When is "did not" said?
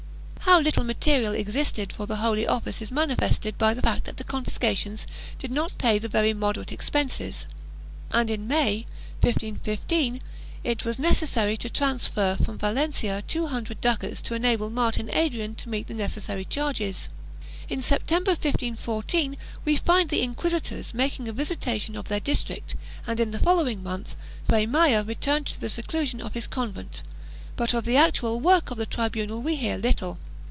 5.39-5.77